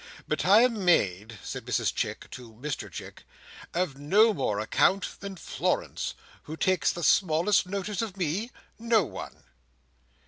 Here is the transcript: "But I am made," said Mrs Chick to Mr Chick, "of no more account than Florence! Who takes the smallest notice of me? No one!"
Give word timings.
"But 0.27 0.45
I 0.45 0.61
am 0.61 0.83
made," 0.83 1.37
said 1.43 1.63
Mrs 1.67 1.93
Chick 1.93 2.27
to 2.31 2.53
Mr 2.53 2.91
Chick, 2.91 3.23
"of 3.71 3.99
no 3.99 4.33
more 4.33 4.59
account 4.59 5.09
than 5.19 5.35
Florence! 5.35 6.15
Who 6.45 6.57
takes 6.57 6.91
the 6.91 7.03
smallest 7.03 7.67
notice 7.67 8.01
of 8.01 8.17
me? 8.17 8.49
No 8.79 9.03
one!" 9.03 9.43